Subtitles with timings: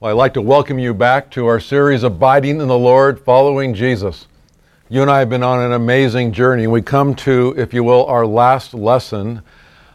[0.00, 3.74] Well, I'd like to welcome you back to our series Abiding in the Lord, Following
[3.74, 4.26] Jesus.
[4.88, 6.66] You and I have been on an amazing journey.
[6.66, 9.40] We come to, if you will, our last lesson,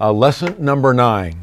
[0.00, 1.40] uh, lesson number nine.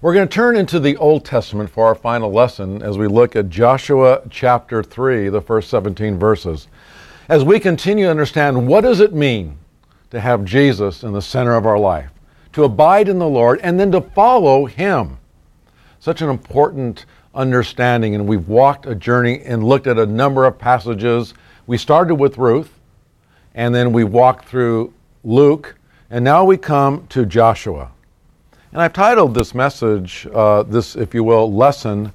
[0.00, 3.34] We're going to turn into the Old Testament for our final lesson as we look
[3.34, 6.68] at Joshua chapter 3, the first 17 verses.
[7.28, 9.58] As we continue to understand what does it mean
[10.10, 12.10] to have Jesus in the center of our life,
[12.52, 15.18] to abide in the Lord, and then to follow Him.
[15.98, 20.58] Such an important understanding, and we've walked a journey and looked at a number of
[20.58, 21.34] passages.
[21.66, 22.78] We started with Ruth,
[23.54, 24.92] and then we walked through
[25.24, 25.76] Luke,
[26.10, 27.90] and now we come to Joshua.
[28.72, 32.12] And I've titled this message, uh, this, if you will, lesson,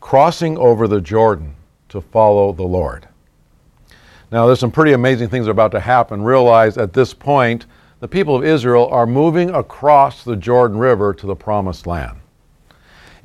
[0.00, 1.54] Crossing Over the Jordan
[1.88, 3.08] to Follow the Lord.
[4.30, 6.22] Now, there's some pretty amazing things about to happen.
[6.22, 7.66] Realize at this point,
[8.00, 12.18] the people of Israel are moving across the Jordan River to the promised land.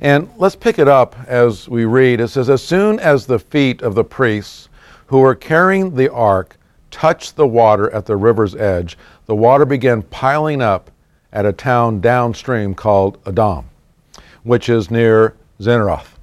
[0.04, 2.20] And let's pick it up as we read.
[2.20, 4.68] It says, As soon as the feet of the priests
[5.06, 6.58] who were carrying the ark
[6.90, 10.90] touched the water at the river's edge, the water began piling up
[11.32, 13.64] at a town downstream called Adam,
[14.42, 16.18] which is near Zinroth.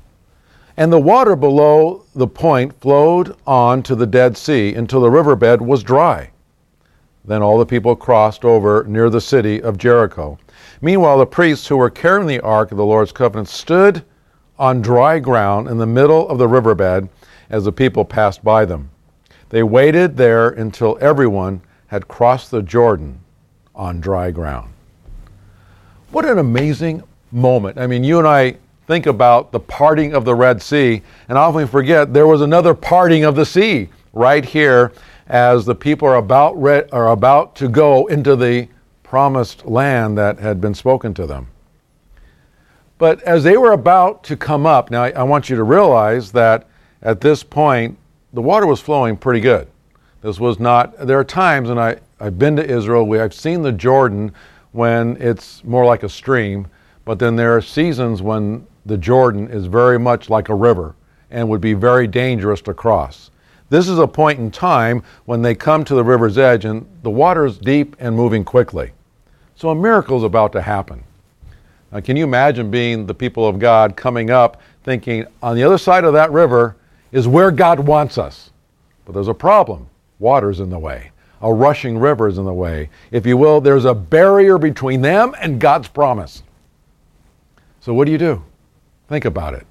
[0.77, 5.59] And the water below the point flowed on to the Dead Sea until the riverbed
[5.59, 6.29] was dry.
[7.23, 10.39] Then all the people crossed over near the city of Jericho.
[10.81, 14.03] Meanwhile, the priests who were carrying the ark of the Lord's covenant stood
[14.57, 17.09] on dry ground in the middle of the riverbed
[17.49, 18.89] as the people passed by them.
[19.49, 23.19] They waited there until everyone had crossed the Jordan
[23.75, 24.71] on dry ground.
[26.11, 27.77] What an amazing moment.
[27.77, 31.67] I mean, you and I think about the parting of the Red Sea, and often
[31.67, 34.91] forget there was another parting of the sea right here
[35.31, 38.67] as the people are about, re- are about to go into the
[39.01, 41.47] promised land that had been spoken to them.
[42.97, 46.67] But as they were about to come up, now I, want you to realize that
[47.01, 47.97] at this point,
[48.33, 49.69] the water was flowing pretty good.
[50.21, 53.61] This was not, there are times, and I, I've been to Israel, we, I've seen
[53.61, 54.33] the Jordan
[54.73, 56.67] when it's more like a stream,
[57.05, 60.93] but then there are seasons when the Jordan is very much like a river
[61.29, 63.30] and would be very dangerous to cross.
[63.71, 67.09] This is a point in time when they come to the river's edge and the
[67.09, 68.91] water is deep and moving quickly.
[69.55, 71.05] So a miracle is about to happen.
[71.89, 75.77] Now, can you imagine being the people of God coming up thinking on the other
[75.77, 76.75] side of that river
[77.13, 78.51] is where God wants us?
[79.05, 79.87] But there's a problem.
[80.19, 81.11] Water's in the way.
[81.41, 82.89] A rushing river is in the way.
[83.11, 86.43] If you will, there's a barrier between them and God's promise.
[87.79, 88.43] So what do you do?
[89.07, 89.65] Think about it.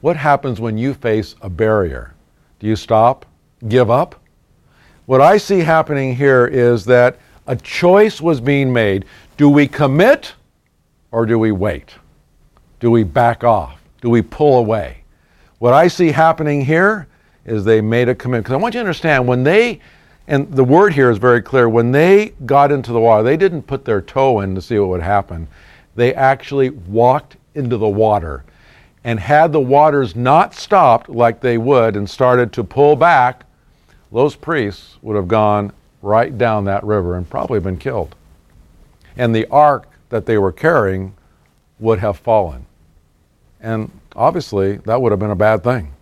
[0.00, 2.12] What happens when you face a barrier?
[2.58, 3.24] Do you stop?
[3.68, 4.20] Give up?
[5.06, 9.04] What I see happening here is that a choice was being made.
[9.36, 10.34] Do we commit
[11.12, 11.94] or do we wait?
[12.80, 13.80] Do we back off?
[14.00, 15.04] Do we pull away?
[15.58, 17.06] What I see happening here
[17.46, 18.44] is they made a commitment.
[18.44, 19.80] Because I want you to understand when they,
[20.26, 23.62] and the word here is very clear, when they got into the water, they didn't
[23.62, 25.48] put their toe in to see what would happen.
[25.94, 28.44] They actually walked into the water
[29.04, 33.45] and had the waters not stopped like they would and started to pull back,
[34.16, 38.16] those priests would have gone right down that river and probably been killed.
[39.14, 41.14] And the ark that they were carrying
[41.78, 42.64] would have fallen.
[43.60, 45.92] And obviously, that would have been a bad thing.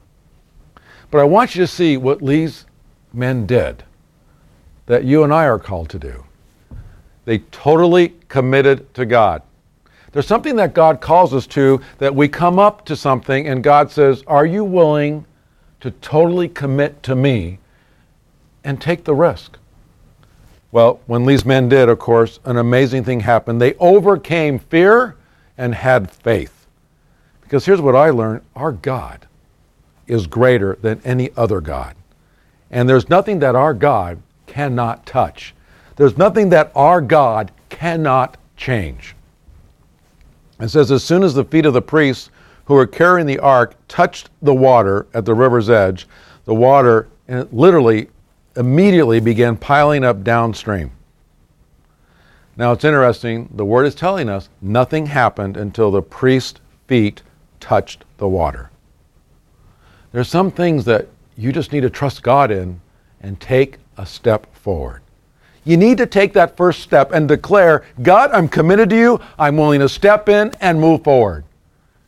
[1.11, 2.67] But I want you to see what these
[3.13, 3.83] men did
[4.87, 6.25] that you and I are called to do.
[7.25, 9.43] They totally committed to God.
[10.13, 13.91] There's something that God calls us to that we come up to something and God
[13.91, 15.27] says, Are you willing
[15.81, 17.59] to totally commit to me
[18.65, 19.59] and take the risk?
[20.73, 23.61] Well, when these men did, of course, an amazing thing happened.
[23.61, 25.15] They overcame fear
[25.57, 26.67] and had faith.
[27.43, 29.29] Because here's what I learned our God
[30.09, 31.95] is greater than any other God.
[32.71, 35.55] And there's nothing that our God cannot touch,
[35.97, 39.15] there's nothing that our God cannot change.
[40.59, 42.31] It says, As soon as the feet of the priests
[42.65, 46.09] who were carrying the ark touched the water at the river's edge,
[46.47, 47.09] the water
[47.53, 48.09] literally
[48.57, 50.91] immediately began piling up downstream.
[52.57, 57.23] Now it's interesting, the word is telling us nothing happened until the priest's feet
[57.59, 58.71] touched the water.
[60.13, 62.81] There's some things that you just need to trust God in
[63.21, 65.03] and take a step forward.
[65.65, 69.21] You need to take that first step and declare, God, I'm committed to you.
[69.39, 71.45] I'm willing to step in and move forward.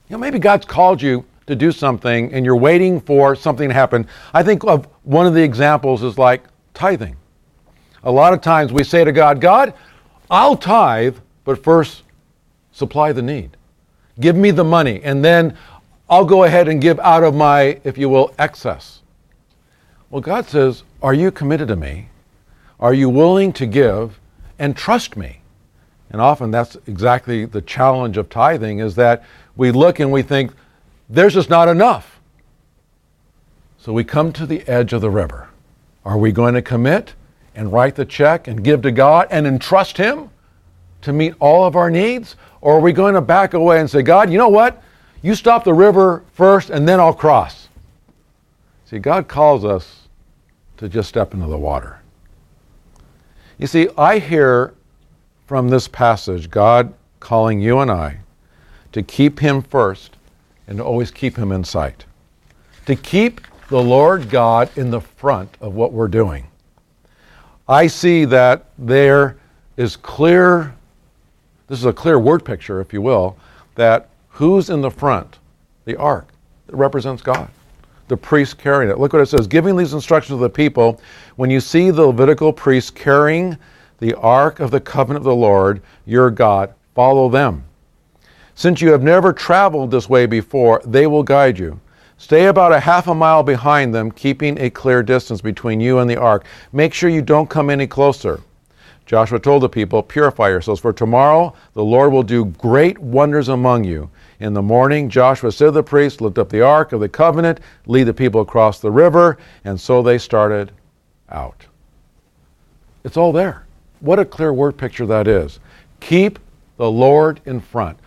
[0.09, 3.75] You know, maybe God's called you to do something and you're waiting for something to
[3.75, 4.07] happen.
[4.35, 6.45] I think of one of the examples is like
[6.75, 7.17] tithing.
[8.03, 9.75] A lot of times we say to God, God,
[10.31, 12.03] I'll tithe, but first
[12.73, 13.57] supply the need.
[14.21, 15.57] Give me the money, and then
[16.09, 19.03] I'll go ahead and give out of my, if you will, excess.
[20.11, 22.09] Well, God says, Are you committed to me?
[22.79, 24.19] Are you willing to give
[24.59, 25.41] and trust me?
[26.11, 29.25] And often that's exactly the challenge of tithing is that
[29.57, 30.53] we look and we think,
[31.09, 32.21] there's just not enough.
[33.79, 35.49] So we come to the edge of the river.
[36.05, 37.15] Are we going to commit
[37.55, 40.31] and write the check and give to God and entrust Him
[41.03, 42.37] to meet all of our needs?
[42.61, 44.83] Or are we going to back away and say, God, you know what?
[45.23, 47.69] You stop the river first and then I'll cross.
[48.87, 50.09] See, God calls us
[50.77, 52.01] to just step into the water.
[53.59, 54.75] You see, I hear
[55.47, 58.19] from this passage God calling you and I
[58.93, 60.16] to keep Him first
[60.67, 62.05] and to always keep Him in sight.
[62.87, 66.47] To keep the Lord God in the front of what we're doing.
[67.69, 69.39] I see that there
[69.77, 70.75] is clear,
[71.67, 73.37] this is a clear word picture, if you will,
[73.75, 75.39] that who's in the front?
[75.85, 76.29] The ark
[76.67, 77.49] that represents God.
[78.09, 78.99] The priest carrying it.
[78.99, 81.01] Look what it says giving these instructions to the people.
[81.35, 83.59] When you see the Levitical priests carrying
[83.99, 87.66] the ark of the covenant of the Lord your God, follow them.
[88.57, 91.79] Since you have never traveled this way before, they will guide you.
[92.17, 96.09] Stay about a half a mile behind them, keeping a clear distance between you and
[96.09, 96.47] the ark.
[96.73, 98.41] Make sure you don't come any closer.
[99.05, 103.85] Joshua told the people, Purify yourselves, for tomorrow the Lord will do great wonders among
[103.85, 104.09] you.
[104.41, 107.61] In the morning, Joshua said to the priests, Lift up the ark of the covenant,
[107.85, 110.73] lead the people across the river, and so they started
[111.29, 111.67] out.
[113.05, 113.67] It's all there.
[114.01, 115.61] What a clear word picture that is.
[116.01, 116.39] Keep
[116.79, 117.99] the Lord in front.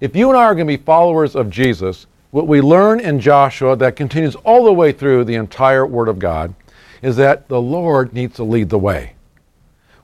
[0.00, 3.20] If you and I are going to be followers of Jesus, what we learn in
[3.20, 6.54] Joshua that continues all the way through the entire Word of God
[7.02, 9.12] is that the Lord needs to lead the way.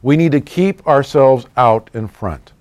[0.03, 2.53] We need to keep ourselves out in front.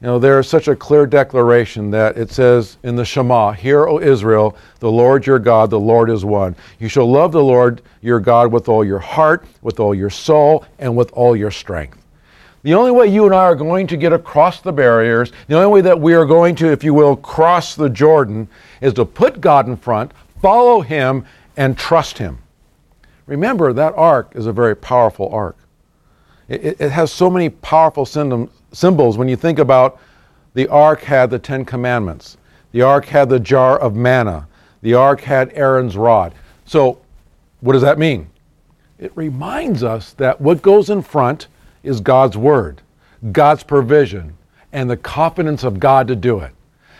[0.00, 3.86] You know, there is such a clear declaration that it says in the Shema, Hear,
[3.86, 6.56] O Israel, the Lord your God, the Lord is one.
[6.80, 10.64] You shall love the Lord your God with all your heart, with all your soul,
[10.78, 11.99] and with all your strength.
[12.62, 15.68] The only way you and I are going to get across the barriers, the only
[15.68, 18.48] way that we are going to, if you will, cross the Jordan,
[18.82, 20.12] is to put God in front,
[20.42, 21.24] follow Him,
[21.56, 22.38] and trust Him.
[23.26, 25.56] Remember, that ark is a very powerful ark.
[26.48, 29.98] It, it has so many powerful symbols when you think about
[30.52, 32.36] the ark had the Ten Commandments,
[32.72, 34.48] the ark had the jar of manna,
[34.82, 36.34] the ark had Aaron's rod.
[36.66, 37.00] So,
[37.60, 38.28] what does that mean?
[38.98, 41.46] It reminds us that what goes in front
[41.82, 42.80] is God's word,
[43.32, 44.36] God's provision,
[44.72, 46.52] and the confidence of God to do it.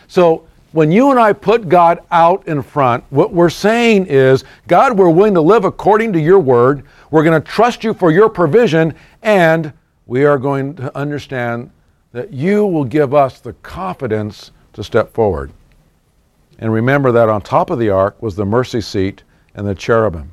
[0.07, 4.97] So when you and I put God out in front, what we're saying is, God,
[4.97, 6.83] we're willing to live according to your word.
[7.09, 9.73] We're going to trust you for your provision, and
[10.05, 11.71] we are going to understand
[12.13, 15.51] that you will give us the confidence to step forward.
[16.59, 19.23] And remember that on top of the ark was the mercy seat
[19.55, 20.31] and the cherubim,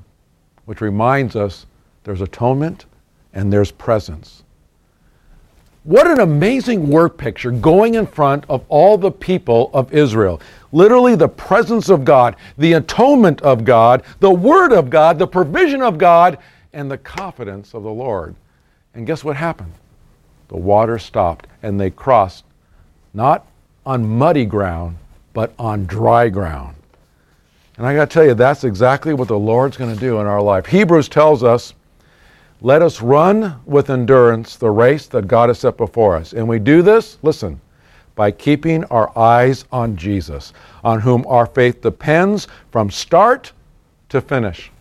[0.66, 1.66] which reminds us
[2.04, 2.84] there's atonement
[3.38, 4.42] and there's presence.
[5.84, 10.40] What an amazing work picture going in front of all the people of Israel.
[10.72, 15.82] Literally, the presence of God, the atonement of God, the Word of God, the provision
[15.82, 16.38] of God,
[16.72, 18.34] and the confidence of the Lord.
[18.94, 19.72] And guess what happened?
[20.48, 22.44] The water stopped and they crossed
[23.14, 23.46] not
[23.86, 24.96] on muddy ground,
[25.32, 26.74] but on dry ground.
[27.76, 30.26] And I got to tell you, that's exactly what the Lord's going to do in
[30.26, 30.66] our life.
[30.66, 31.72] Hebrews tells us
[32.60, 36.32] let us run with endurance the race that God has set before us.
[36.32, 37.60] And we do this, listen,
[38.16, 43.52] by keeping our eyes on Jesus, on whom our faith depends from start
[44.08, 44.72] to finish.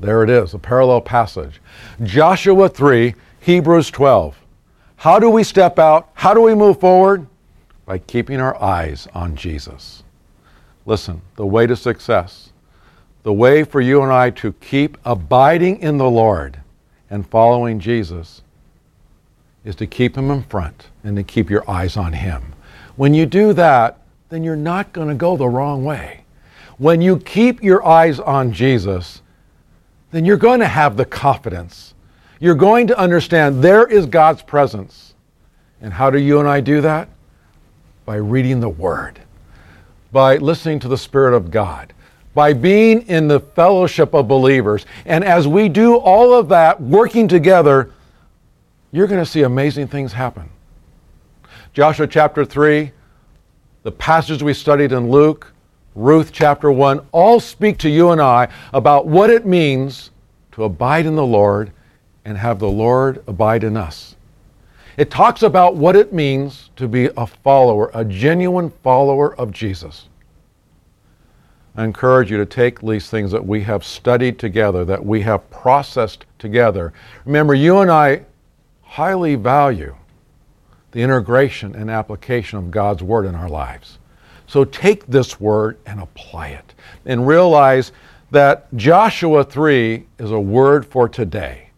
[0.00, 1.60] There it is, a parallel passage.
[2.02, 4.38] Joshua 3, Hebrews 12.
[4.96, 6.10] How do we step out?
[6.14, 7.26] How do we move forward?
[7.86, 10.02] By keeping our eyes on Jesus.
[10.84, 12.52] Listen, the way to success
[13.22, 16.60] the way for you and I to keep abiding in the Lord
[17.10, 18.42] and following Jesus
[19.64, 22.54] is to keep Him in front and to keep your eyes on Him.
[22.96, 23.98] When you do that,
[24.28, 26.24] then you're not going to go the wrong way.
[26.78, 29.22] When you keep your eyes on Jesus,
[30.10, 31.94] then you're going to have the confidence.
[32.40, 35.14] You're going to understand there is God's presence.
[35.80, 37.08] And how do you and I do that?
[38.04, 39.20] By reading the Word,
[40.12, 41.92] by listening to the Spirit of God,
[42.38, 44.86] by being in the fellowship of believers.
[45.06, 47.90] And as we do all of that, working together,
[48.92, 50.48] you're going to see amazing things happen.
[51.72, 52.92] Joshua chapter 3,
[53.82, 55.52] the passages we studied in Luke,
[55.96, 60.12] Ruth chapter 1, all speak to you and I about what it means
[60.52, 61.72] to abide in the Lord
[62.24, 64.14] and have the Lord abide in us.
[64.96, 70.08] It talks about what it means to be a follower, a genuine follower of Jesus.
[71.78, 75.48] I encourage you to take these things that we have studied together, that we have
[75.48, 76.92] processed together.
[77.24, 78.22] Remember, you and I
[78.82, 79.94] highly value
[80.90, 84.00] the integration and application of God's Word in our lives.
[84.48, 86.74] So take this Word and apply it.
[87.06, 87.92] And realize
[88.32, 91.70] that Joshua 3 is a word for today.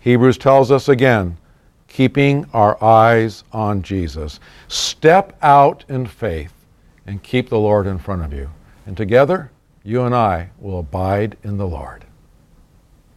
[0.00, 1.36] Hebrews tells us again
[1.86, 4.40] keeping our eyes on Jesus.
[4.66, 6.52] Step out in faith
[7.06, 8.50] and keep the Lord in front of you.
[8.86, 9.50] And together,
[9.82, 12.03] you and I will abide in the Lord.